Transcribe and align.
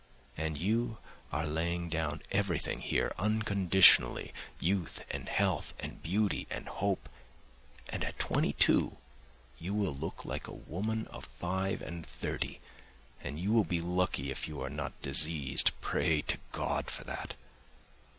And 0.35 0.57
you 0.57 0.97
are 1.31 1.45
laying 1.45 1.87
down 1.87 2.23
everything 2.31 2.79
here, 2.79 3.13
unconditionally, 3.19 4.33
youth 4.59 5.05
and 5.11 5.29
health 5.29 5.75
and 5.79 6.01
beauty 6.01 6.47
and 6.49 6.67
hope, 6.67 7.07
and 7.87 8.03
at 8.03 8.17
twenty 8.17 8.53
two 8.53 8.97
you 9.59 9.75
will 9.75 9.93
look 9.93 10.25
like 10.25 10.47
a 10.47 10.53
woman 10.53 11.05
of 11.11 11.25
five 11.25 11.83
and 11.83 12.03
thirty, 12.03 12.59
and 13.23 13.39
you 13.39 13.51
will 13.51 13.63
be 13.63 13.79
lucky 13.79 14.31
if 14.31 14.47
you 14.47 14.59
are 14.63 14.71
not 14.71 14.99
diseased, 15.03 15.71
pray 15.81 16.23
to 16.23 16.39
God 16.51 16.89
for 16.89 17.03
that! 17.03 17.35